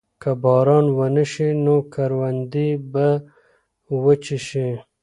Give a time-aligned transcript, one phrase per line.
[0.21, 3.07] که باران ونه شي نو کروندې به
[4.03, 4.69] وچې شي.